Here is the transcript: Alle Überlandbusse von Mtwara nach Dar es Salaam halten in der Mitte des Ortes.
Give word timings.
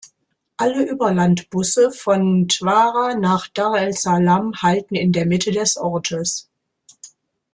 Alle 0.57 0.83
Überlandbusse 0.89 1.91
von 1.91 2.45
Mtwara 2.47 3.13
nach 3.13 3.47
Dar 3.49 3.85
es 3.87 4.01
Salaam 4.01 4.51
halten 4.63 4.95
in 4.95 5.11
der 5.11 5.27
Mitte 5.27 5.51
des 5.51 5.77
Ortes. 5.77 6.49